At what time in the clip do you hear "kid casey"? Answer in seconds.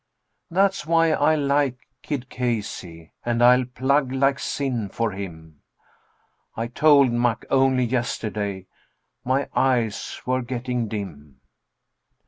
2.01-3.13